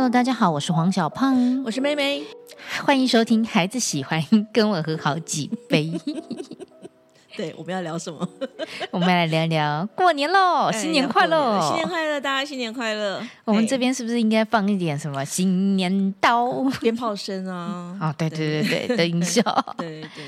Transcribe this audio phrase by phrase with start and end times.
[0.00, 2.22] Hello，大家好，我是黄小胖，我是妹妹，
[2.86, 4.18] 欢迎收听《孩子喜欢
[4.50, 5.92] 跟我喝好几杯》。
[7.36, 8.26] 对，我们要聊什么？
[8.92, 13.22] 我们来聊聊过年喽，新年快乐，新年快乐，大家新年快乐。
[13.44, 17.94] 我们这边是不是应该放一点什么新年刀、鞭炮声啊？
[18.00, 19.42] 哦，对对对对 的音效。
[19.76, 20.24] 对对。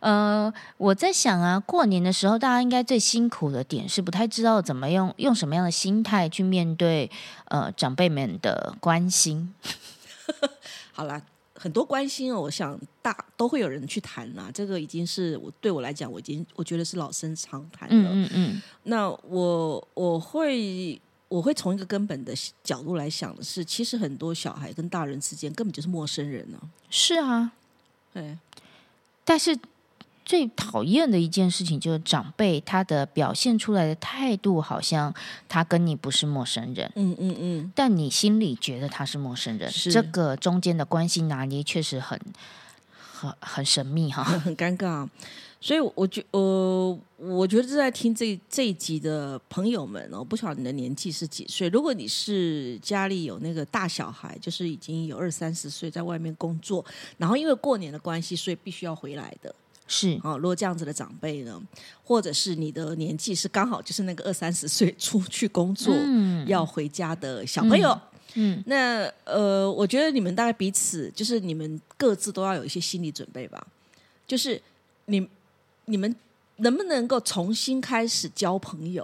[0.00, 7.10] 呃，我在想啊，过年的时候，大家应该最辛苦的点是不太知道怎么用用什么样的心态去面对
[7.48, 9.54] 呃长辈们的关心。
[10.92, 11.20] 好啦，
[11.54, 14.50] 很多关心哦，我想大都会有人去谈啦。
[14.54, 17.94] 这个已经是我对我来讲，我已经我觉得是老生常谈了。
[17.94, 18.62] 嗯嗯嗯。
[18.84, 22.32] 那我我会我会从一个根本的
[22.64, 26.58] 角度来想的是，其实很多小孩跟大人之间根本就是陌生人呢。
[26.88, 27.52] 是啊，
[28.14, 28.38] 对，
[29.26, 29.58] 但是。
[30.24, 35.12] 最讨厌的一件事情就是长辈他的表现出来的态度，好像
[35.48, 42.20] 他跟你不是陌生人，嗯嗯嗯，但你心里觉得他是陌生人，这个中间的关系拿捏确实很
[43.12, 45.08] 很很神秘哈，很尴尬。
[45.62, 51.68] 所以我觉呃，我觉得在听这这一集的朋友们哦，不晓得你的年纪是几岁。
[51.68, 56.82] 如果你是家里有那个大小孩，就是已经有二三十岁在外面工作，
[57.18, 59.54] 然后因为过年的关系，所以必须要回来的。
[59.92, 61.60] 是啊，如果这样子的长辈呢，
[62.04, 68.00] 或者是你的年纪是刚好就是那个二三十岁出去工作嗯要回家的小朋友，
[68.34, 73.66] 嗯，那呃，我觉得你们大概彼此就是你们各自都要有一些心理准备吧，
[74.28, 74.62] 就是
[75.06, 75.28] 你
[75.86, 76.14] 你们
[76.58, 79.02] 能不能够重新开始交朋友？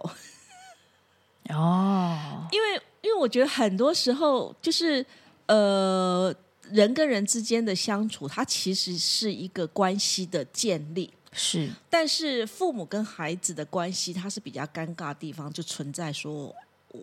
[1.50, 5.04] 哦， 因为因为我觉得很多时候就是
[5.46, 6.32] 呃。
[6.70, 11.70] 人跟人之间的相处，它其实是一个关系的建立，是。
[11.88, 16.54] 但是父母跟孩子的关系，它是比较尴尬的地方，就存在说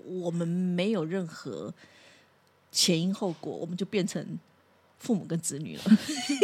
[0.05, 1.73] 我们没有任何
[2.71, 4.39] 前因后果，我们就变成
[4.99, 5.83] 父母跟子女了，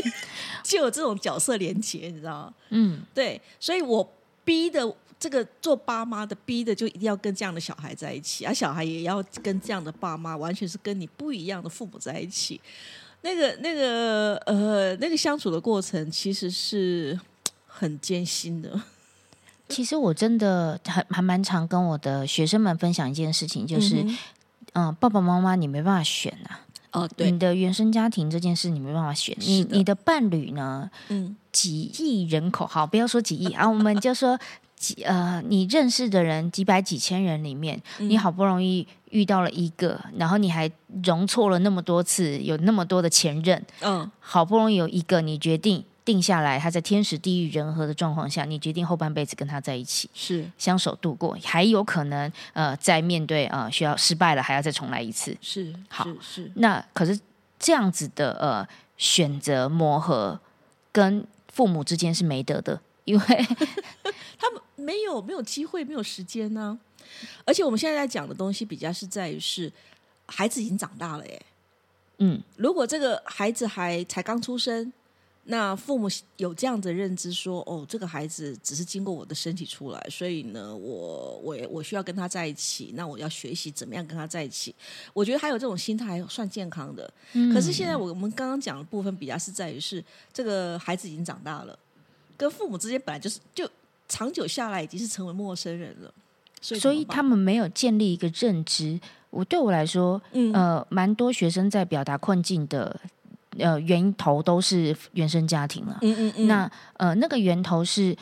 [0.63, 2.53] 就有这种角色连接，你知道吗？
[2.69, 3.41] 嗯，对。
[3.59, 4.07] 所以我
[4.43, 12.61] 逼的这个做爸妈的，逼的就一定要跟这样的小孩在一起，而小孩也要跟这样的爸妈，完全是跟你不一样的父母在一起。
[13.21, 17.19] 那个、那个、呃，那个相处的过程其实是
[17.67, 18.81] 很艰辛的。
[19.69, 24.03] 其实我真的还还蛮常跟我的学生们分享一件事情，就是，
[24.73, 26.65] 嗯，爸爸妈妈你没办法选啊。
[26.91, 29.35] 哦，对，你的原生家庭这件事你没办法选。
[29.39, 30.89] 你你的伴侣呢？
[31.09, 34.39] 嗯，几亿人口，好，不要说几亿啊，我们就说。
[34.79, 40.71] 几呃，你认识的人几百几千人里面，你好不容易遇到了一个，然后你还
[41.03, 50.49] 容错了那么多次，有那么多的前任，嗯，好不容易有一个，你决定定下来，他在天时地利人和的状况下，你决定后半辈子跟他在一起，是。
[50.57, 55.73] 相守度过，还有可能呃，在面对呃需要失败了，还要再重来一次，是。
[55.89, 56.49] 好是。
[56.55, 57.19] 那可是
[57.59, 58.65] 这样子的呃
[58.97, 60.39] 选择磨合，
[60.93, 62.79] 跟父母之间是没得的，
[63.09, 63.25] 因为
[64.37, 64.61] 他们。
[64.79, 66.79] 没有没有机会，没有时间呢。
[67.43, 69.71] 而且我们现在在讲的东西，比较是在于是
[70.25, 71.45] 孩子已经长大了，耶。
[72.19, 74.91] 嗯，如果这个孩子还才刚出生，
[75.43, 84.73] 那父母有这样的认知，说哦，这个孩子只是经过我的身体出来，所以呢，我我我需要跟他在一起，那我要学习怎么样跟他在一起。
[85.13, 87.13] 我觉得还有这种心态算健康的。
[87.53, 91.77] 可是现在我们刚刚讲的部分，比较是在于是这个孩子已经长大了，
[92.39, 93.69] 跟父母之间本来就是就。
[94.11, 96.11] 长久下来已经是成为陌生人了，
[96.61, 98.99] 所以他们没有建立一个认知。
[99.29, 100.19] 我对我来说，
[100.51, 102.99] 呃，蛮多学生在表达困境的，
[103.59, 105.99] 呃，源头都是原生家庭了。
[106.01, 106.47] 嗯嗯嗯。
[106.47, 108.17] 那呃，那个源头是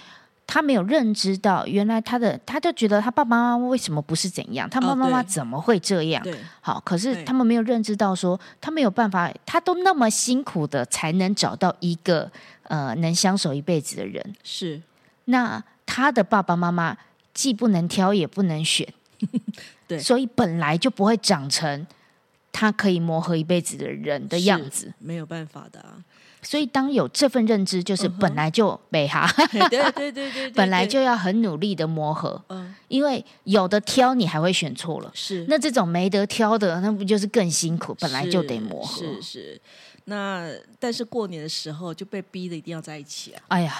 [0.47, 6.25] 他没有认知到，原来他的他就觉得他爸爸妈妈为什么不是怎样，他爸爸妈妈怎么会这样？
[6.61, 12.31] 好，可是他们没有认知到，说他没有办法，他都那么辛苦的才能找到一个
[12.63, 14.35] 呃能相守一辈子的人。
[14.43, 14.81] 是
[15.25, 15.63] 那。
[15.89, 16.95] 他的爸爸妈妈
[17.33, 18.85] 既不能挑也不能选，
[19.87, 21.87] 对，所以本来就不会长成
[22.51, 25.83] 他可以磨合一辈子的人的样子，没有办法的。
[26.47, 29.29] 所以当有这份认知，就是本来就被哈，
[29.69, 37.93] 对对对对，本来就要很努力的磨合，嗯，因为有的挑你还会选错了，是那这种没得挑的，那不就是更辛苦？
[37.95, 39.61] 本来就得磨合，是是。
[40.05, 40.49] 那
[40.79, 43.43] 但是过年的时候就被逼的一定要在一起啊！
[43.49, 43.77] 哎呀。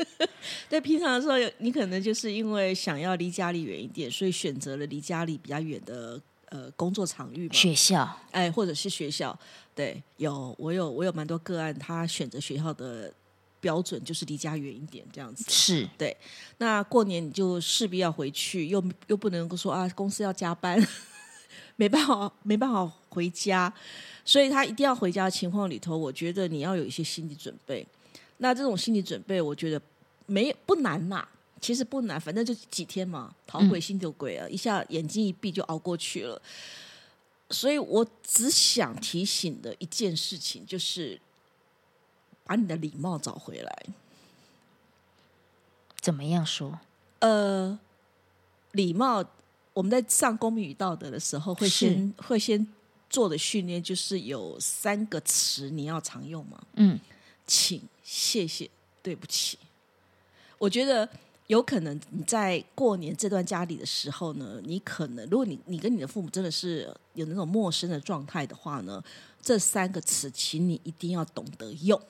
[0.68, 9.38] 在平常的时候，你可能就是因为想要离家里远一点，所以选择了离家里比较远的呃工作场域嘛，学校，哎，或者是学校。
[9.74, 13.12] 对，有我有我有蛮多个案，他选择学校的
[13.60, 15.44] 标准就是离家远一点这样子。
[15.48, 16.16] 是对。
[16.58, 20.84] 那过年你就势必要回去，又又不能够说啊，公司要加班，
[21.76, 23.72] 没办法没办法回家，
[24.24, 27.86] 所以他一定要回家的情况里头，我觉得你要有一些心理准备。
[28.38, 29.80] 那这种心理准备，我觉得
[30.26, 31.26] 没不难呐，
[31.60, 36.40] 其实不难，反正就几天嘛，逃鬼心就鬼啊，一下眼睛一闭就熬过去了。
[37.50, 41.20] 所以我只想提醒的一件事情，就是
[42.44, 43.86] 把你的礼貌找回来。
[46.00, 46.78] 怎么样说？
[47.20, 47.78] 呃，
[48.72, 49.24] 礼貌，
[49.72, 52.66] 我们在上公民与道德的时候，会先会先
[53.10, 56.62] 做的训练，就是有三个词你要常用嘛。
[56.74, 57.00] 嗯，
[57.46, 58.70] 请、谢谢、
[59.02, 59.58] 对不起。
[60.58, 61.08] 我觉得。
[61.48, 69.02] 有可能你在过年这段家里的时候呢，你可能如果你你跟你的父母真的是有那种陌生的状态的话呢，
[69.40, 72.00] 这三个词，请你一定要懂得用。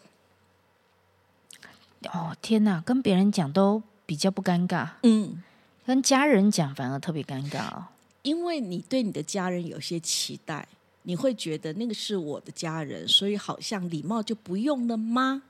[2.12, 5.42] 哦天哪，跟别人讲都比较不尴尬，嗯，
[5.86, 7.86] 跟家人讲反而特别尴尬哦，
[8.22, 10.66] 因为你对你的家人有些期待，
[11.02, 15.44] 你会觉得那个是我的家人，所以好像礼貌就不用了吗？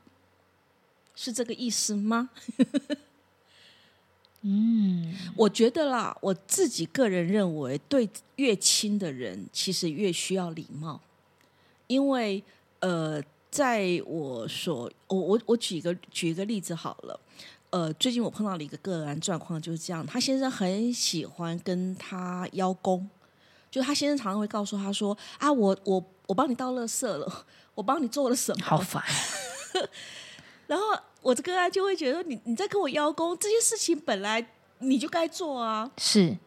[1.14, 2.28] 是这个意思吗？
[4.42, 11.00] 嗯，我觉得啦，我自己个人认为，对越亲的人，其实越需要礼貌。
[11.88, 12.42] 因为，
[12.78, 13.20] 呃，
[13.50, 17.18] 在我所，我我我举一个举一个例子好了。
[17.70, 20.06] 呃，最近我碰到了一个个案状况，就是这样。
[20.06, 23.10] 他先生很喜欢跟他邀功，
[23.70, 27.44] 就他先生常常会告诉他说：“啊，我我我帮你倒垃圾了，
[27.74, 29.02] 我帮你做了什么？”好烦。
[30.68, 30.84] 然后。
[31.28, 35.90] 我这个案就会觉得你你在跟我邀功，这些事情本来你就该做啊。
[35.98, 36.38] 是。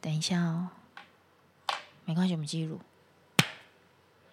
[0.00, 0.70] 等一下哦，
[2.04, 2.80] 没关系，我们记录。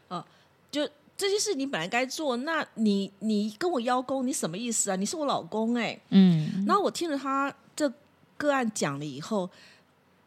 [0.07, 0.25] 哦，
[0.72, 4.95] 就这些事你本来该做，那你你跟我邀功，你什么意思啊？
[4.95, 6.01] 你是我老公哎。
[6.10, 6.66] 嗯。
[6.66, 7.94] 然后我听了他这
[8.38, 9.48] 个案讲了以后，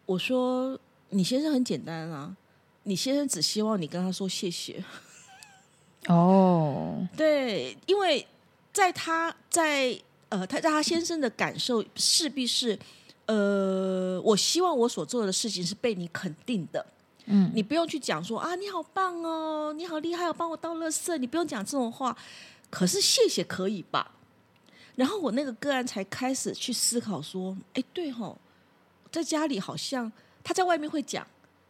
[0.06, 0.78] 我说。
[1.10, 2.36] 你先生很简单啊，
[2.84, 4.82] 你先生只希望你跟他说谢谢。
[6.06, 8.26] 哦，对，因为
[8.72, 9.98] 在他在
[10.28, 12.78] 呃，他在他先生的感受势必是
[13.26, 16.84] 呃，我希望我所做的事情是被你肯定的。
[17.26, 22.16] 嗯，你不用去讲说啊，你好棒哦，你好厉害，哦帮我倒垃圾，你不用讲这种话。
[22.68, 24.12] 可是谢谢可以吧？
[24.96, 28.38] 然后我那个个案才开始去思考说，哎，对吼，
[29.10, 30.12] 在家里好像。
[30.46, 31.26] 他在外面会讲，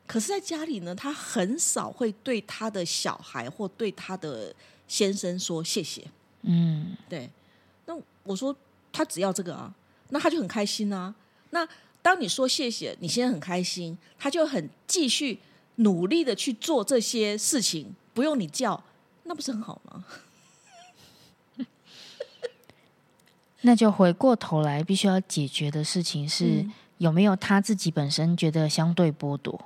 [0.06, 4.55] 可是在家里呢，他很少会对他的小孩或对他的
[4.87, 6.06] 先生说谢谢。
[6.43, 7.31] 嗯，对。
[7.87, 8.55] 那我说
[8.93, 9.73] 他只要这个啊，
[10.11, 11.15] 那他就很开心啊。
[11.51, 11.67] 那
[12.03, 15.39] 当你说谢谢，你先生很开心，他就很继续
[15.77, 18.85] 努力的去做这些事情，不用你叫，
[19.25, 20.05] 那不是很好吗？
[23.62, 26.67] 那就回过头来，必须要解决的事情是。
[26.99, 29.61] 有没有他自己本身觉得相对剥夺？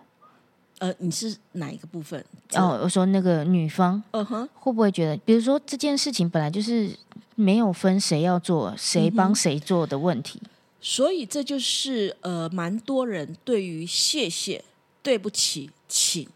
[0.79, 2.25] 呃，你是哪一个部分？
[2.55, 6.91] 哦，我说那个女方，嗯哼，会不会觉得，比如说这件事情本来就是
[7.35, 10.41] 没有分谁要做、谁帮谁做的问题，
[10.81, 14.65] 所以这就是呃，蛮多人对于谢谢、
[15.03, 16.29] 对不起、请，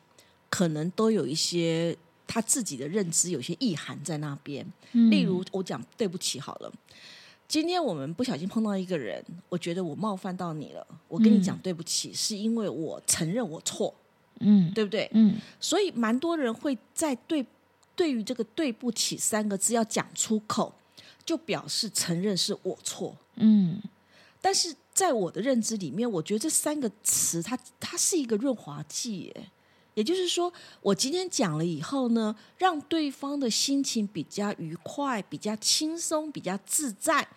[0.50, 4.66] 可能都有一些他自己的认知，有些意涵在那边。
[4.92, 6.70] 例如，我讲对不起好了。
[7.48, 13.94] 今天我们不小心碰到一个人，我觉得我冒犯到你了，我跟你讲对不起，是因为我承认我错，
[14.42, 15.08] 嗯，对不对？
[15.14, 17.44] 嗯，所以蛮多人会在对
[17.94, 20.72] 对于这个对不起三个字要讲出口，
[21.24, 23.80] 就表示承认是我错，嗯。
[24.44, 29.50] 但是在我的认知里面，我觉得这三个词，它它是一个润滑剂，耶。
[29.94, 37.28] 也就是说，我今天讲了以后呢，让对方的心情比较愉快、比较轻松、比较自在，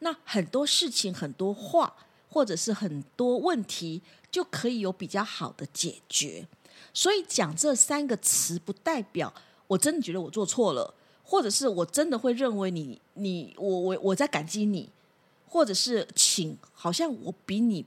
[0.00, 1.92] 那很多事情、很多话，
[2.28, 6.46] 或者是很多问题，就可以有比较好的解决。
[6.92, 9.32] 所以讲这三个词，不代表
[9.66, 14.88] 我真的觉得我做错了，或者是我真的会认为你、你、我、我、我在感激你，
[15.46, 17.84] 或者是请，好像我比你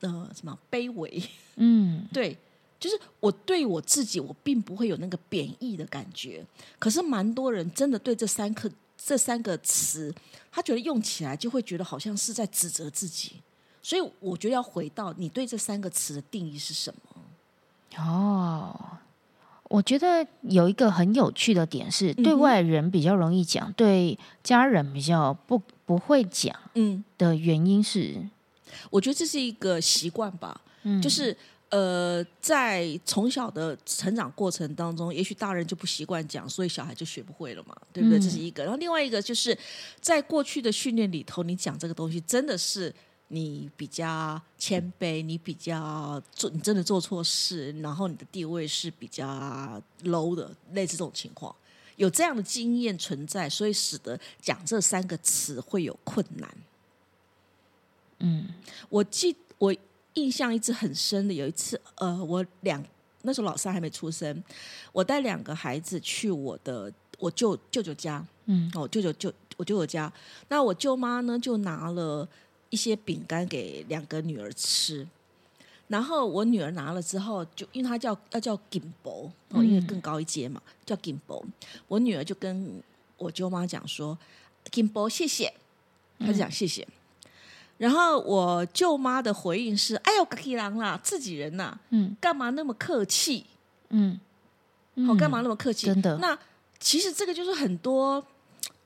[0.00, 1.22] 呃什么卑微，
[1.56, 2.36] 嗯，对。
[2.80, 6.44] 就是我对我自己，我并不会有那个贬义的感觉。
[6.80, 8.68] 可是蛮多人真的对这三个
[8.98, 10.12] 这三个词，
[10.50, 13.36] 他觉得用起来就会觉得好像是在指责自己。
[13.82, 18.02] 所以我觉得要回到你对这三个词的定义是什么？
[18.02, 18.74] 哦，
[19.64, 26.56] 我觉得有一个很有趣的点是，对外人比较容易讲，对家人比较不不会讲。
[26.74, 28.16] 嗯，的原因是，
[28.90, 30.60] 我觉得这是一个习惯吧。
[30.84, 31.36] 嗯，就是。
[31.72, 38.18] 呃，在从小的成长过程当中，也许大人就不习惯讲，所以小孩就学不会了嘛，对不对？
[38.20, 38.62] 这是一个。
[38.62, 39.56] 然后另外一个就是
[39.98, 42.94] 在过去的训练里头，你讲这个东西真的是
[43.32, 51.54] 你比较谦卑，你比较做，你真的做错事，然后你的地位是比较 low 的，类似这种情况，
[51.96, 56.56] 有这样的经验存在，所以使得讲这三个词会有困难。
[58.20, 58.48] 嗯，
[58.88, 59.74] 我记我。
[60.16, 62.84] 印象一直很深的，有一次，呃，我两
[63.22, 64.44] 那时候老三还没出生，
[64.92, 70.12] 我带两个孩子去我的我舅舅舅家，嗯，哦，舅舅舅我舅舅家，
[70.50, 72.28] 那我舅妈呢就拿了
[72.72, 75.06] 一些饼干给两个女儿吃，
[75.88, 81.44] 然后我女儿拿了之后，就因为她叫要叫金伯，哦，因为更高一阶嘛，叫金博，
[81.86, 82.82] 我女儿就跟
[83.18, 84.18] 我舅妈讲说，
[84.70, 85.52] 金博谢谢，
[86.18, 86.88] 她就讲谢谢。
[87.76, 93.44] 然后我舅妈的回应是：“哎呦，可以郎啦，自己人呐，嗯，干嘛那么客气？
[93.90, 94.18] 嗯，
[95.06, 95.88] 好，干嘛那么客气？
[95.88, 96.16] 真的。
[96.16, 96.38] 那
[96.80, 98.24] 其实这个就是很多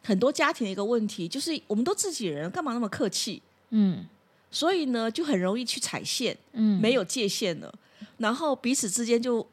[0.02, 3.40] 很多家庭的一个问题，就是我们都自己人，干嘛那么客气？
[3.70, 4.06] 嗯，
[4.50, 7.74] 所以呢，就很容易去踩线，嗯，没有界限了，
[8.18, 9.46] 然后彼此之间就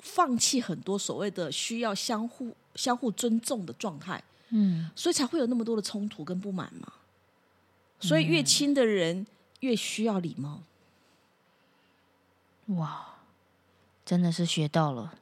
[0.00, 6.92] 放弃很多所谓的需要相互相互尊重的状态，嗯，所以才会有那么多的冲突跟不满嘛。”
[8.00, 9.24] 所以越亲的人
[9.60, 10.62] 越需要礼貌。
[12.66, 13.18] 哇，
[14.04, 15.14] 真的是学到了，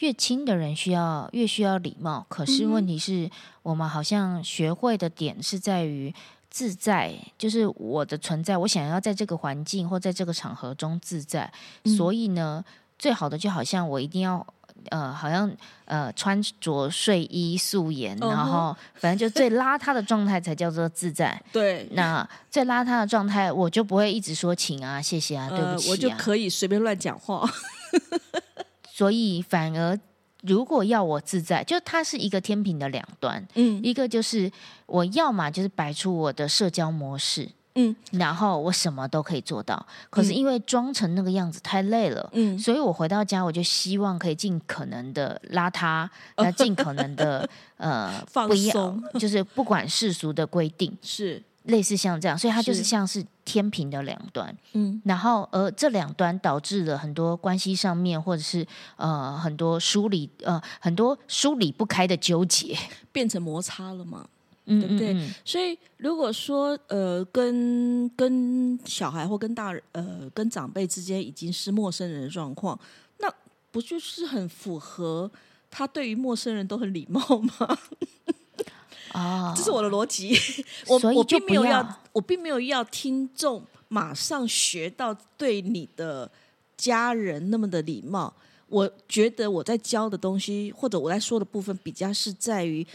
[0.00, 2.26] 越亲的人需要越需要礼貌。
[2.28, 3.30] 可是问题是
[3.62, 6.14] 我们好像学会的点是在于
[6.58, 11.48] 自在，就是我的存在，我想要在这个环境或在这个场合中自在。
[11.96, 12.64] 所以呢，
[12.98, 14.44] 最好的就好像我一定要。
[14.90, 15.50] 呃，好像
[15.86, 21.38] 呃，穿着睡衣素颜，然后反正就最邋遢的状态才叫做自在。
[21.52, 27.44] 对，那最邋遢的状态，我就不会一直说请啊、谢谢啊、对不起啊，我就可以随便乱讲话。
[28.88, 29.98] 所以反而，
[30.42, 33.46] 如果要我自在，就它是一个天平的两端。
[33.54, 34.50] 嗯，一个就是
[34.86, 37.48] 我要嘛就是摆出我的社交模式。
[37.74, 62.76] 嗯，然后我什么都可以做到，可是因为装成那个样子太累了，嗯，所以我回到家我就希望可以尽可能的邋遢， 那尽可能的呃放松，就是不管世俗的规定， 是类似像这样，所以它就是像是天平的两端，嗯，然后而这两端导致了很多关系上面或者是呃很多梳理呃很多梳理不开的纠结，
[63.12, 64.26] 变成摩擦了吗？
[64.64, 65.16] 对不对？
[65.46, 72.78] 所以如果说呃，跟跟小孩或跟大人呃，跟长辈之间已经是陌生人的状况，
[73.18, 73.32] 那
[73.70, 75.30] 不就是很符合
[75.70, 77.78] 他对于陌生人都很礼貌吗？
[79.12, 80.38] 啊，这是我的逻辑。
[80.86, 86.30] 我我并没有要，我并没有要听众马上学到对你的
[86.76, 88.32] 家人那么的礼貌。
[88.68, 92.86] 我觉得我在教的东西，或者我在说的部分，比较是在于。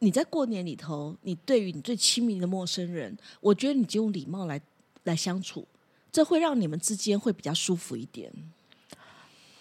[0.00, 4.60] 你在过年里头，你对于你最亲密的陌生人，我觉得你就用礼貌来
[5.04, 5.66] 来相处，
[6.12, 8.30] 这会让你们之间会比较舒服一点。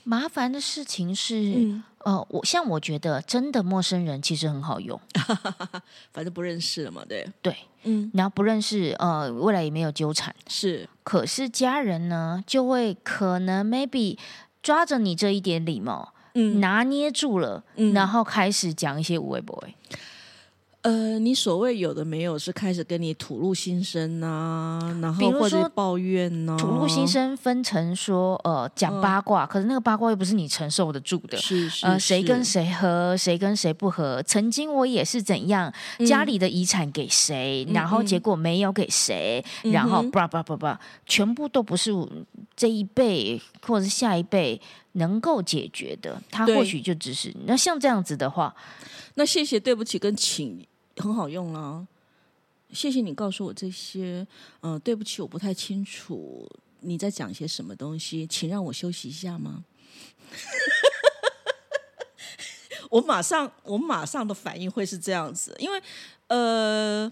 [0.04, 5.00] 麻烦的事情是，呃，我像我觉得真的陌生人其实很好用，
[6.14, 7.28] 反正不认识了嘛，对。
[7.42, 10.88] 对，嗯，然后不认识，呃，未来也没有纠缠，是。
[11.04, 14.18] 可是家人呢，就会可能 maybe
[14.62, 19.74] 抓着你这一点礼貌，嗯，拿捏住了，嗯，然后开始讲一些无谓 boy。
[20.86, 35.74] 呃，你所谓有的没有是开始跟你吐露心声呐，然后或者抱怨呐，吐露心声分成说呃讲八卦，可是那个八卦又不是你承受得住的，是是呃谁跟谁和谁跟谁不和，曾经我也是怎样，
[36.06, 41.92] 家里的遗产给谁，然后结果没有给谁，然后叭叭叭叭，全部都不是
[42.56, 44.62] 这一辈或者是下一辈
[44.92, 48.56] 能够解决的，他或许就只是那像这样子的话，
[49.16, 50.64] 那谢谢对不起跟请。
[50.98, 51.86] 很好用啊，
[52.72, 54.26] 谢谢你告诉我这些。
[54.62, 56.50] 嗯，对不起，我不太清楚
[56.82, 59.64] 你在讲些什么东西，请让我休息一下吗？
[62.90, 65.82] 我马上，我马上的反应会是这样子，因为
[66.28, 67.12] 呃，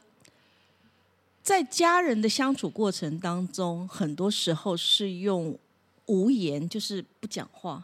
[1.42, 5.58] 在家人的相处过程当中，很多时候是用
[6.06, 7.84] 无言，就是不讲话，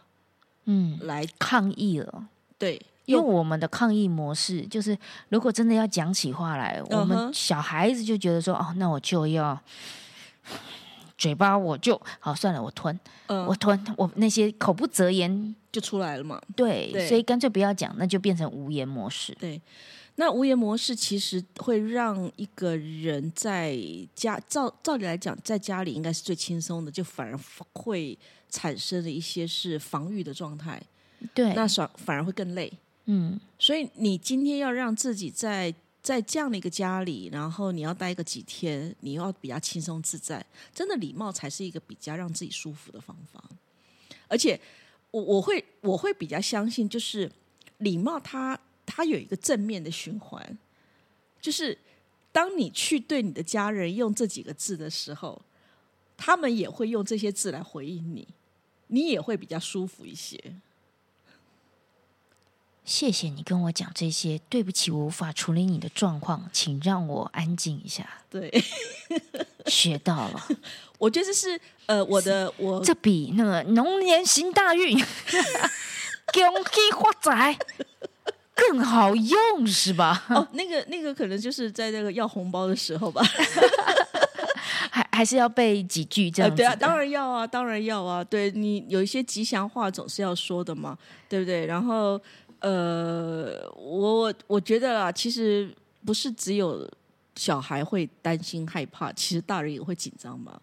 [0.64, 2.80] 嗯，来抗议了，对。
[3.06, 4.96] 因为我们的抗议模式就是，
[5.30, 9.60] 如果真的要讲起话来，我们小孩子就觉得说，哦，那我就要
[11.18, 16.40] 嘴巴，我就好算了，我吞，我吞，我那些口不择言就出来了嘛。
[16.54, 19.36] 对，所以干脆不要讲，那就变成无言模式。
[19.40, 19.60] 对，
[20.14, 23.76] 那无言模式其实会让一个人在
[24.14, 27.38] 家，照照理来讲，在家里应该是最轻松的，就反而
[27.72, 28.16] 会
[28.48, 30.80] 产生了一些是防御的状态。
[31.34, 32.72] 对，那反反而会更累。
[33.12, 43.42] 嗯，所以你今天要让自己在在这样的一个家里，然后你要待个几天，你要比较轻松自在，真的礼貌才是一个比较让自己舒服的方法。
[44.28, 44.58] 而且
[45.10, 47.28] 我我会我会比较相信，就是
[47.78, 50.56] 礼貌它它有一个正面的循环，
[51.40, 51.76] 就是
[52.30, 55.42] 当你去对你的家人用这几个字的时候，
[56.16, 58.28] 他们也会用这些字来回应你，
[58.86, 60.40] 你也会比较舒服一些。
[62.84, 68.04] 谢谢你跟我讲这些，对不起，我无法处理你的状况，请让我安静一下。
[68.28, 68.50] 对，
[69.66, 70.48] 学到了。
[70.98, 75.04] 我觉得这是呃，我的我这比那个龙年行大运、恭
[76.72, 77.58] 喜发财
[78.54, 80.24] 更好用，是吧？
[80.28, 83.22] 哦，那个那个可能就是在那个要红包的时候吧。
[84.90, 86.56] 还还是要背几句这样子？
[86.56, 88.24] 对啊，当然要啊，当然要啊。
[88.24, 91.66] 对你有一些吉祥话总是要说的嘛，对不对？
[91.66, 92.20] 然后。
[92.60, 95.74] 呃，我我觉得啦，其实
[96.04, 96.88] 不是只有
[97.36, 100.60] 小孩会担心害怕，其实大人也会紧张嘛。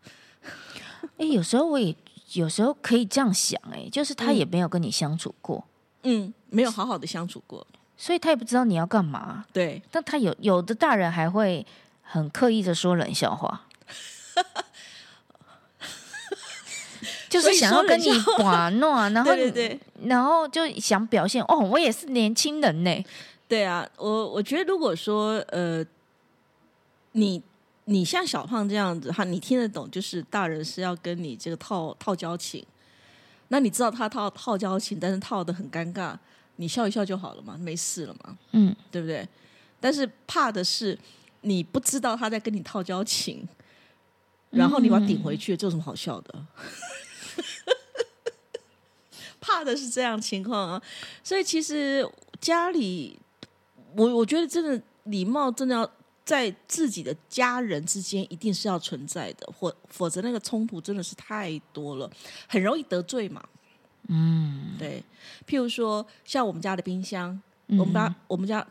[1.17, 1.95] 哎，有时候我也
[2.33, 5.63] 有时候可以这样想，哎，就是他也没有跟你相处过，
[6.03, 7.65] 嗯，没有好好的相处过，
[7.97, 9.45] 所以他也不知道你要干嘛。
[9.51, 11.65] 对，但他有有的大人还会
[12.01, 13.63] 很刻意的说冷笑话。
[17.41, 18.07] 就是想要跟你
[18.39, 23.05] 玩弄， 然后对对，然后就想表现哦，我也是年轻人呢。
[23.47, 25.85] 对啊，我我觉得如果说呃，
[27.13, 27.41] 你
[27.85, 32.65] 你像小胖这样子哈，你听得懂，就是大人是要跟你这个套套交情，
[33.47, 36.13] 那你知道他套套交情，但是套的很尴尬，
[36.57, 39.27] 你笑一笑就好了嘛，没事了嘛，嗯，对不对？
[39.79, 40.97] 但是怕的是
[41.41, 43.47] 你不知道他在跟你套交情，
[44.49, 46.35] 然后你把他顶回去，这有什么好笑的？
[49.39, 50.81] 怕的是这样情况啊，
[51.23, 52.07] 所以其实
[52.41, 53.17] 家里，
[53.95, 55.89] 我我觉得真的礼貌真的要
[56.25, 62.09] 在自己的家人之间一定是要存在的，或否则那个冲突真的是太多了，
[62.47, 63.43] 很容易得罪嘛。
[64.09, 65.03] 嗯，对。
[65.47, 68.65] 譬如说，像我们家的冰箱，我们家我们家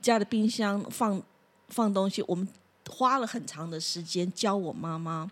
[0.00, 1.22] 家的冰箱放
[1.68, 2.48] 放东西，我们
[2.88, 5.30] 花了很长的时间教我妈妈。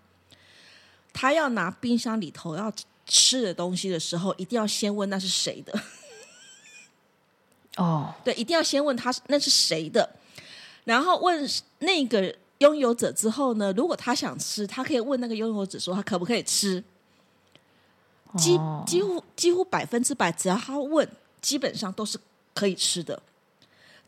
[1.15, 2.71] 他要拿冰箱里头要
[3.07, 5.81] 吃的东西的时候，一定要先问那是谁的。
[7.77, 10.17] 哦，对，一定要先问他那是谁的，
[10.85, 11.49] 然后问
[11.79, 16.85] 那个拥有者之后呢，如果他想吃，他可以问那个拥有者说他可不可以吃。
[18.37, 21.09] 几几乎几乎百分之百，只要他问，
[21.41, 22.19] 基本上都是
[22.53, 23.23] 可以吃的。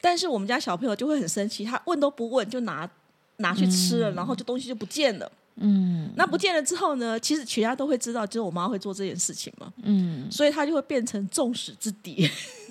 [0.00, 2.90] 但是我们家小朋友就会很生气，他问都不问就拿
[3.36, 5.30] 拿去吃了，然后就东西就不见了。
[5.58, 7.18] 嗯，那不见了之后呢？
[7.18, 9.72] 其实全家都会知道，就是我妈会做这件事情嘛。
[9.82, 12.30] 嗯，所以她就会变成众矢之的。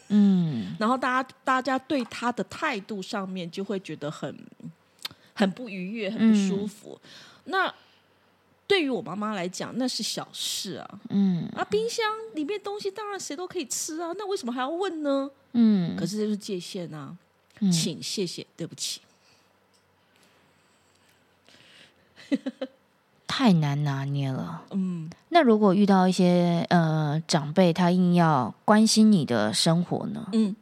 [0.09, 4.37] 嗯， 然后大家大家对她的态度上面就会觉得很
[5.33, 6.99] 很不愉悦，很不舒服。
[7.45, 7.73] 那
[8.67, 10.99] 对于我妈妈来讲，那是小事啊。
[11.09, 15.29] 嗯，啊，冰箱里面东西当然谁都可以吃啊，那为什么还要问呢？
[15.53, 17.17] 嗯，可是这是界限啊，
[17.71, 19.01] 请谢谢对不起。
[23.37, 24.61] 太难拿捏了。
[24.71, 30.25] 嗯，那如果遇到一些呃长辈，他硬要关心你的生活呢？
[30.31, 30.55] 嗯，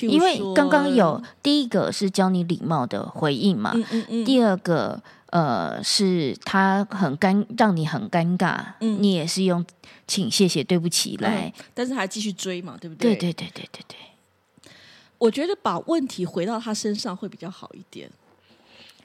[0.00, 9.66] 因为刚刚有第一个是教你礼貌的回应嘛，嗯嗯嗯，第二个呃是他很尴，让你很尴尬，嗯，你也是用
[10.06, 13.16] 请、谢谢、对不起来，但是还继续追嘛，对不对？
[13.16, 14.70] 对对对对对对，
[15.18, 18.08] 我觉得把问题回到他身上会比较好一点。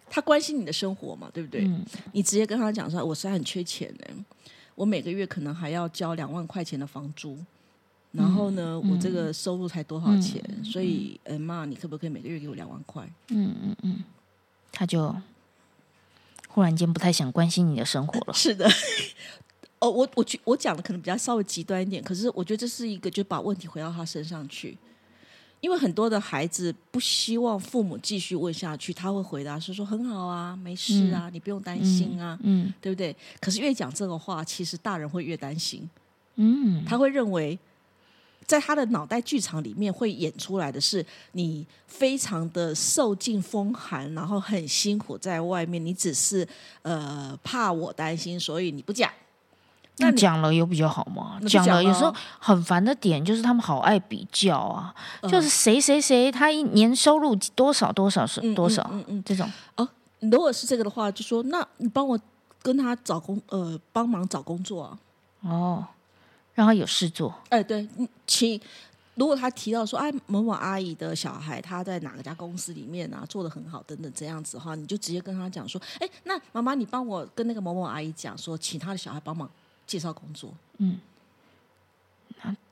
[0.09, 1.69] 他关心你的生活嘛，对不对？
[2.13, 4.25] 你直接跟他讲说：“我实在很缺钱呢，
[4.75, 7.37] 我每个月可能还要交两万块钱的房租，
[8.11, 10.43] 然后呢，我这个收入才多少钱？
[10.63, 14.03] 所以，呃，妈，你可不可以每个月给我两万块？”嗯嗯嗯，
[14.71, 15.15] 他就
[16.47, 18.33] 忽然间不太想关心你的生活了。
[18.35, 18.69] 是的，
[19.79, 24.77] 哦，我我觉我讲的可能比较稍微极端一点，可是我觉得这是一个，就把问题回到他身上去。
[25.61, 35.89] 因为很多的孩子不希望父母继续问下去，他会回答说：“说很好啊，没事啊，你不用担心啊，嗯，对不对？”可是越讲这个话，其实大人会越担心，
[36.35, 37.59] 嗯，他会认为，
[38.45, 46.47] 在他的脑袋剧场里面会演出来的是你非常的受尽风寒，然后很辛苦在外面，你只是
[46.83, 49.11] 呃怕我担心，所以你不讲。
[49.99, 51.39] 那讲了有比较好吗？
[51.47, 59.51] 讲了有时候很烦的点就是他们好爱比较啊，就是谁谁谁他一年收入多少多少是多少，嗯嗯，这种。
[59.75, 59.87] 哦，
[60.19, 62.19] 如果是这个的话，就说那你帮我
[62.61, 64.97] 跟他找工呃帮忙找工作啊，
[65.41, 65.85] 哦，
[66.53, 67.87] 让他有事做，哎，对，
[68.25, 68.59] 请
[69.15, 79.49] 如果他提到说哎某某阿姨的小孩他在哪个家公司里面啊做的很好等等这样子哈，你就直接跟他讲说，哎，那妈妈你帮我跟那个某某阿姨讲说，请他的小孩帮忙。
[79.89, 80.99] 介绍工作，嗯，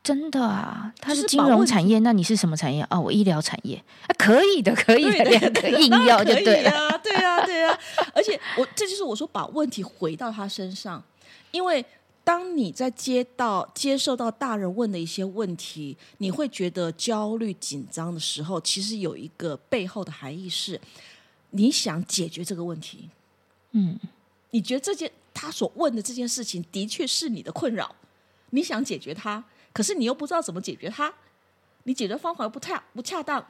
[0.04, 2.84] 真的啊，他是金融产业，那你是什么产业？
[2.84, 3.00] 啊？
[3.00, 3.76] 我医疗产业。
[4.04, 5.06] 啊，可以的， 可以
[5.50, 7.76] 的，硬 要就对啊，对啊，对啊，
[8.14, 11.04] 而且我这就是我说把问题回到他身上，
[11.50, 11.84] 因为
[12.24, 20.80] 当你在接到接受到大人问的一些问题，你会觉得焦虑紧张的时候，其实有一个背后的含义是，
[21.50, 23.10] 你想解决这个问题，
[23.72, 24.00] 嗯，
[24.52, 25.12] 你觉得这件。
[25.40, 27.96] 他所问的这件事情的确是你的困扰，
[28.50, 31.14] 你想解决它，可是你又不知道怎么解决它，
[31.84, 33.46] 你解决方法又不太不恰当，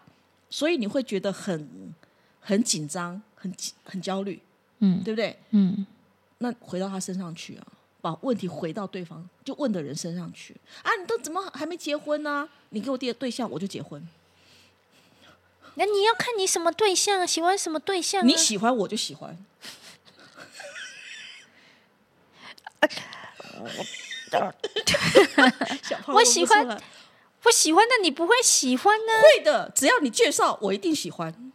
[0.50, 1.94] 所以你会觉得很
[2.42, 3.54] 很紧张，很
[3.86, 4.42] 很焦虑，
[4.80, 5.40] 嗯，对不对？
[5.52, 5.88] 嗯，
[6.40, 7.66] 那回到他身上去啊，
[8.02, 12.50] 把问题回到对方就问的人身上去啊，你都怎么还没结婚呢？
[12.72, 14.06] 你给我第对象，我就结婚。
[15.76, 18.28] 那你要看你什么对象，喜欢什么对象？
[18.28, 19.38] 你喜欢我就喜欢。
[26.08, 26.82] 我喜欢，
[27.44, 29.14] 我喜欢，那你不会喜欢呢？
[29.24, 31.52] 会的，只要你介绍，我一定喜欢。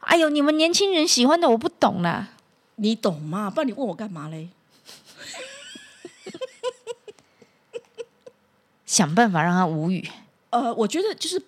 [0.00, 2.28] 哎呦，你们年轻人喜欢的我不懂啦，
[2.76, 3.50] 你懂吗？
[3.50, 4.48] 不然你问我干嘛嘞？
[8.86, 10.08] 想办法让他无语。
[10.50, 11.42] 呃，我觉得就是。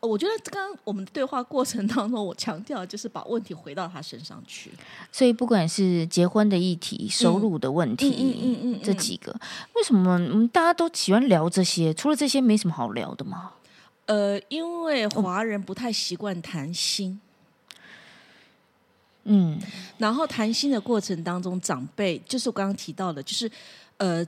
[0.00, 4.70] 我觉得刚刚我们的对话过程当中，我强调就是把问题回到他身上去。
[5.10, 9.32] 所以不管是结婚的议题、收入的问题，嗯嗯嗯，这几个，
[9.74, 11.92] 为什么大家都喜欢聊这些？
[11.94, 13.54] 除了这些，没什么好聊的吗？
[14.06, 17.20] 呃，因为华人不太习惯谈心。
[19.24, 19.58] 嗯，
[19.98, 23.50] 然后谈心的过程当中，长辈就是我刚刚提到的，就是
[23.96, 24.24] 呃，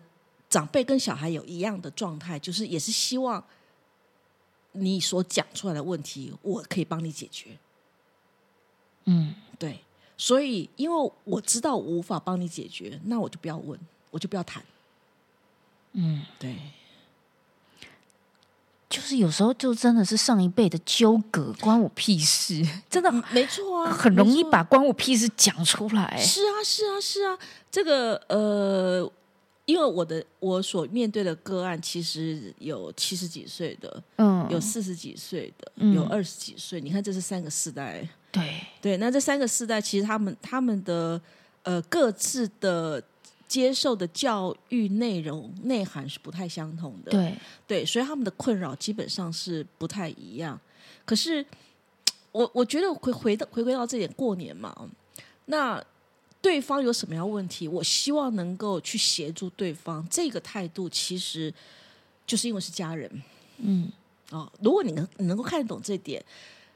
[0.49, 3.43] 长辈跟小孩有一样的状态，就是也是希望。
[4.73, 7.59] 你所讲出来的问题，我可以帮你解决。
[9.05, 9.83] 嗯，对，
[10.17, 13.79] 所以因为我知道我无法帮你解决，那我就不要问，
[14.11, 14.63] 我就不要谈。
[15.93, 16.57] 嗯，对，
[18.89, 26.17] 就是有时候就真的是上一辈的纠葛，关我屁事， 真的没错啊，很容易把关我屁事讲出来。
[26.19, 27.39] 是啊，是啊，是啊，
[27.71, 29.11] 这个呃。
[29.67, 36.81] 因为我的我所面对的个案，其实有七十几岁的，嗯，有四十几岁的，有二十几岁。
[36.81, 38.97] 你看，这是三个世代，对对。
[38.97, 41.21] 那这三个世代，其实他们他们的
[41.63, 43.01] 呃各自的
[43.47, 47.35] 接受的教育内容内涵是不太相同的，对
[47.69, 50.59] 对，所以他们的困扰基本上是不太一样。
[51.05, 51.47] 可是
[52.33, 54.75] 我我觉得回回到回归到这点，过年嘛，
[55.47, 55.81] 那。
[56.43, 60.07] 对方有什么样问题，我希望能够去协助对方。
[60.11, 61.53] 这个态度其实
[62.27, 63.23] 就是因为是家人，
[63.59, 63.91] 嗯，
[64.31, 66.25] 哦，如果你能你能够看得懂这点，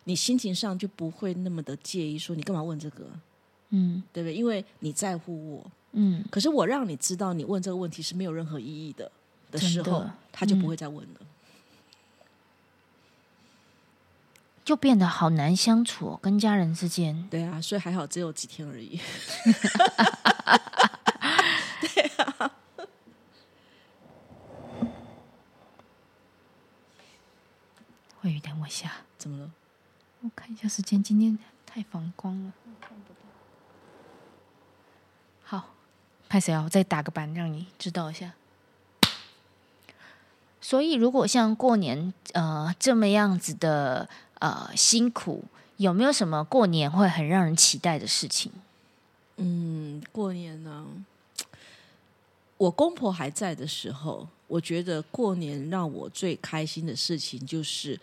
[0.04, 3.06] 你心情上就不会那么的介意，说你干嘛问这个，
[3.70, 4.34] 嗯，对不对？
[4.34, 6.22] 因为你在乎我，嗯。
[6.30, 9.10] 可是我让你知道，你问这个问题是没有任何意义的
[9.50, 11.20] 的时候，他就不会再问了。
[14.64, 17.28] 就变得好难相处，跟家人之间。
[17.30, 18.98] 对啊，所以还好只有几天而已。
[21.82, 22.50] 对啊。
[28.22, 28.90] 慧宇，等我一下。
[29.18, 29.50] 怎么了？
[30.22, 33.20] 我看一下时间，今天太反光了，看不到。
[35.42, 35.74] 好，
[36.26, 36.62] 派谁啊？
[36.62, 38.32] 我再打个板，让你知道一下。
[40.62, 44.08] 所以，如果像过年呃这么样子的。
[44.44, 45.42] 呃，辛苦
[45.78, 48.52] 有没有什么过年会很让人期待的事情？
[49.38, 50.84] 嗯，过年呢，
[52.58, 57.98] 我公婆还在的时候，我觉得过年让我最开心的事情就是，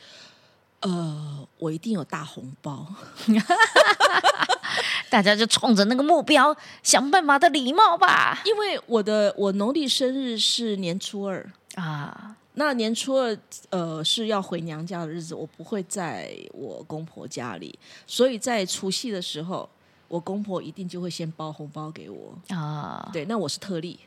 [0.80, 2.88] 呃，我一定有大红包，
[5.12, 8.41] 大家就冲着那个目标想办法的礼貌吧。
[8.45, 12.36] 因为我的我农历生日是年初二啊。
[12.54, 13.38] 那年初二，
[13.70, 19.70] 呃，是要回娘家的日子，我不会在我公婆家里，所以在除夕的时候，
[20.10, 22.38] 我公婆一定就会先包红包给我。
[22.50, 23.10] 啊。
[23.14, 23.98] 对，那我是特例，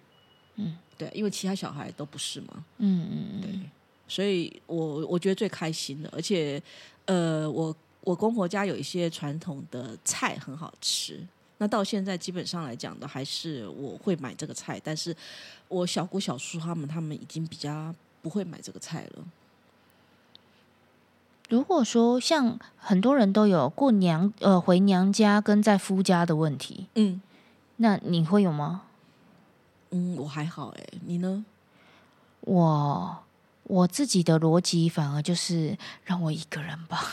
[0.56, 3.70] 嗯，对，因为其他小孩都不是嘛，嗯嗯嗯，对，
[4.06, 6.62] 所以我我觉得最开心的，而且，
[7.06, 11.18] 呃，我我公婆家有一些传统的菜很好吃，
[11.56, 15.16] 那到现在基本上来讲的，还是我会买这个菜，但是
[15.68, 19.22] 我小姑小叔他们他们已经比较不会买这个菜了。
[21.50, 27.20] 如果说像很多人都有过娘呃回娘家跟在夫家的问题，嗯，
[27.76, 28.84] 那你会有吗？
[29.90, 31.44] 嗯，我还好哎，你呢？
[32.40, 33.18] 我
[33.64, 37.04] 我自己的逻辑反而就是让我一个人吧。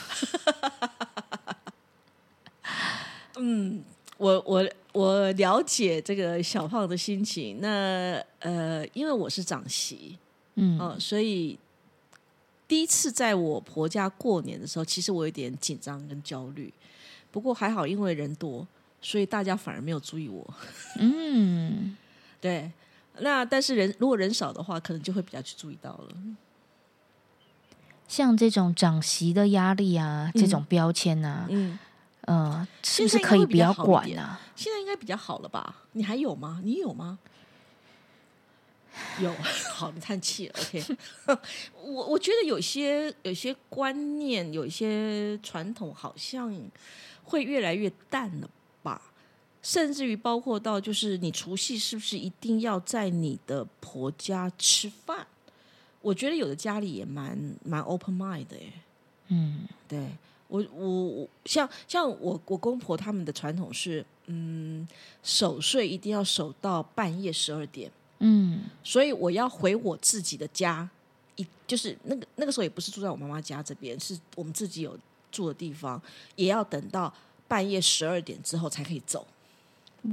[3.35, 3.83] 嗯，
[4.17, 7.59] 我我我了解这个小胖的心情。
[7.59, 10.17] 那呃，因为我是长媳，
[10.55, 11.57] 嗯，所以
[12.67, 16.73] 第一次在我婆家过年的时候，其实我有点紧张跟焦虑。
[17.31, 18.67] 不过还好，因为人多，
[19.01, 20.53] 所以大家反而没有注意我。
[20.99, 21.95] 嗯，
[22.39, 22.71] 对。
[23.19, 26.15] 那但是人如果人少的话，可能就会比较去注意到了。
[28.07, 31.79] 像这种长媳的压力啊，这种标签啊，嗯。
[32.27, 34.39] 嗯，是不是可以比较管啊？
[34.55, 35.75] 现在应该比较好了吧？
[35.93, 36.61] 你还有吗？
[36.63, 37.17] 你有吗？
[39.19, 39.33] 有，
[39.73, 40.47] 好，你叹气。
[40.49, 40.83] OK，
[41.83, 46.53] 我我觉得有些有些观念，有一些传统，好像
[47.23, 48.49] 会越来越淡了
[48.83, 49.01] 吧？
[49.61, 55.27] 甚至于包括到，就是你除夕是不是一定要在你的婆家吃饭？
[56.01, 58.73] 我觉得有的家里也蛮蛮 open mind 的，哎，
[59.27, 60.07] 嗯，对。
[60.47, 64.85] 我我我像像我我公婆他们的传统是，嗯，
[65.23, 67.89] 守岁一定要守到半夜十二点，
[68.23, 70.87] 嗯，所以我要回我自己的家，
[71.35, 74.95] 一就是那个那个时候也不是住在我妈妈家这边，是我们自己有
[75.31, 75.99] 住的地方，
[76.35, 77.11] 也要等到
[77.47, 79.25] 半夜十二点之后才可以走。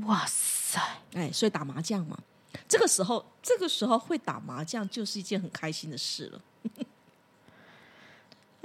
[0.06, 0.80] 哇塞！
[1.12, 2.18] 哎，所以打麻将嘛，
[2.66, 6.40] 这个时候这个时候会打麻将就是一件很开心的事了。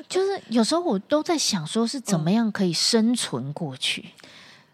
[0.10, 4.10] 就是有时候我都在想，说是怎么样可以生存过去。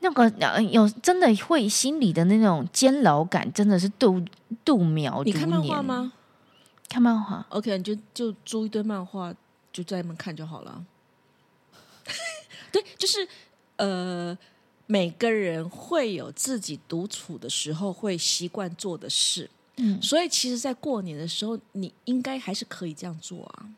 [0.02, 0.30] 那个
[0.72, 4.24] 有真的会心里的那种煎熬感，真的是度
[4.64, 5.22] 度秒。
[5.24, 6.14] 你看漫画吗？
[6.88, 9.34] 看漫画，OK，你就就租一堆漫画，
[9.72, 10.84] 就在那边看就好了。
[12.72, 13.28] 对，就是
[13.76, 14.36] 呃，
[14.88, 23.70] 每个人会有自己独处的时候会习惯做的事，嗯，所以其实，在过年的时候，你应该还是可以这样做啊。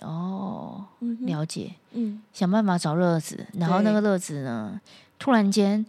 [0.00, 0.84] 哦，
[1.20, 1.72] 了解。
[1.92, 4.78] 嗯，想办法找乐子，然后那个乐子呢，
[5.18, 5.84] 突然间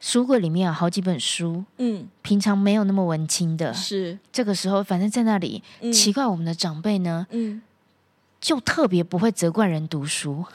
[0.00, 4.18] 书柜里面有好几本书，嗯，平常没有那么文青的，是。
[4.32, 5.62] 这个时候，反正在那里，
[5.92, 7.60] 奇怪，我们的长辈呢，嗯，
[8.40, 10.44] 就特别不会责怪人读书。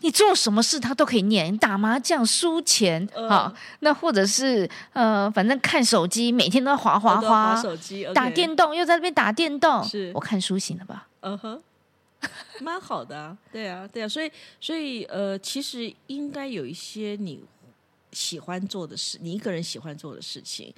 [0.00, 10.10] 你做什么事他都可以念，打麻将输钱，好，那或者是呃，反正看手机，每天都要滑滑滑手机，打电动又在那边打电动，是。
[10.14, 11.06] 我看书行了吧？
[11.20, 11.62] 嗯哼，
[12.60, 14.30] 蛮好的啊，对啊，对啊，所以
[14.60, 17.42] 所以呃，其实应该有一些你
[18.12, 20.72] 喜欢做的事，你一个人喜欢做的事情，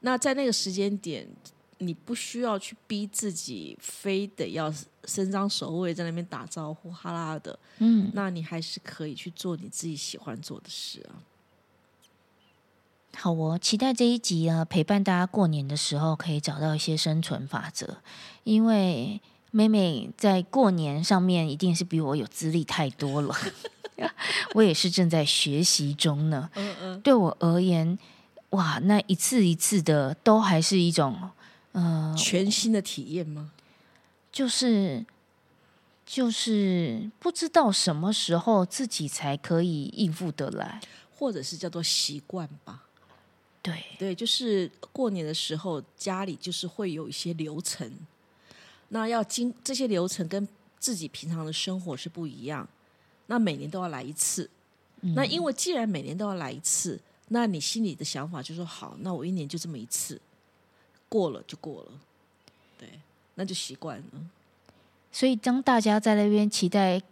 [0.00, 1.28] 那在那个时间点。
[1.82, 4.70] 你不需要去逼自己，非得要
[5.06, 11.24] 伸张手尾在那边打招呼哈啦的，嗯，那你还是可以去做你自己喜欢做的事啊。
[13.16, 18.02] 好哦，期待这一集啊，陪伴大家过年的时候可以找到一些生存法则。
[18.44, 19.18] 因为
[19.50, 23.34] 妹妹在过年上面一定是比我有资历太多了，
[24.54, 26.50] 我也是正在学习中呢。
[26.54, 27.98] 嗯嗯，对我而言，
[28.50, 31.30] 哇，那一次一次的都还是一种。
[31.72, 33.52] 呃，全新的体验吗？
[34.32, 35.04] 就是
[36.04, 40.80] 就是不知道什么时候自己才可以应付得来，
[41.16, 42.84] 或者是叫做习惯吧。
[43.62, 47.88] 对对，就是过年的时候家里就是会有一些流程，
[48.90, 50.46] 那要经这些流程跟
[50.78, 52.68] 自己平常的生活是不一样。
[53.26, 54.48] 那每年都要来一次，
[55.14, 60.20] 那因为既然每年都要来一次，那你心里的想法就说好，那我一年就这么一次。
[61.08, 61.88] 过了就过了，
[62.78, 62.88] 对，
[63.34, 64.04] 那就习惯了。
[65.10, 67.02] 所以当大家在那边期待，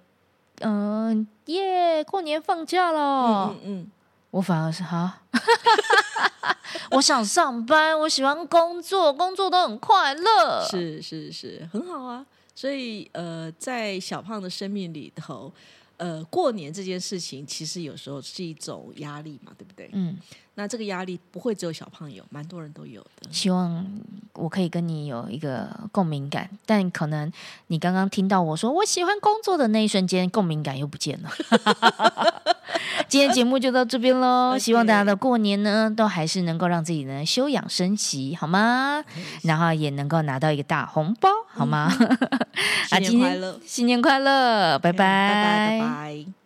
[0.61, 3.91] 嗯，耶，过年放假了，嗯嗯，
[4.31, 5.23] 我反而是哈，
[6.93, 12.25] 我想上班，我喜欢工作，工作都很快乐，是是是，很好啊。
[12.55, 15.53] 所以呃，在小胖的生命里头。
[15.97, 19.91] 呃，过年这件事情其实有时候是一种压力嘛，对不对？
[19.93, 20.17] 嗯，
[20.59, 23.31] 那这个压力不会只有小胖有，蛮多人都有的。
[23.31, 23.87] 希望
[24.35, 27.31] 我可以跟你有一个共鸣感，但可能
[27.69, 31.31] 你刚刚听到我说我喜欢工作的那一瞬间，共鸣感又不见了。
[33.07, 39.05] 今天节目就到这边喽，希望大家的过年呢，都还是能够让自己呢休养生息，好吗？
[39.45, 41.29] 然后也能够拿到一个大红包。
[41.47, 41.89] 好吗？
[42.91, 43.61] 新年快乐！
[43.65, 44.77] 新年快乐！
[44.81, 44.99] 拜拜！
[44.99, 45.79] 拜拜！
[45.79, 46.38] 拜拜！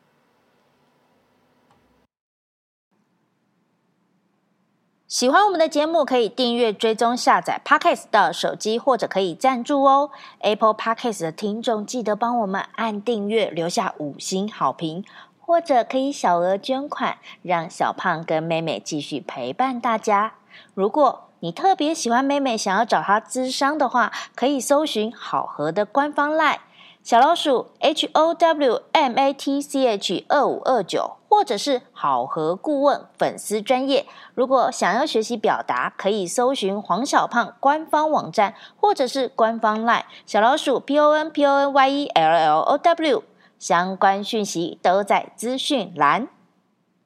[5.13, 10.11] 喜欢我们的节目，可以订阅、追踪、下载 Podcast 的手机，或者可以赞助哦。
[10.39, 15.05] Apple Podcast 的听众记得帮我们按订阅，留下五星好评，
[15.39, 20.33] 或者可以小额捐款，让小胖跟妹妹继续陪伴大家。
[20.73, 26.57] 如果你特别喜欢妹妹，想要找她咨商的话，可以搜寻好合的官方 LINE。
[27.03, 34.07] 小老鼠 H O W M A T C H 二五二九，或者是好合顾问粉丝专业。
[34.35, 43.25] 如果想要学习表达，可以搜寻黄小胖官方网站，或者是官方 LINE 小老鼠 P O N P O N Y E L L O W，
[43.59, 46.29] 相关讯息都在资讯栏。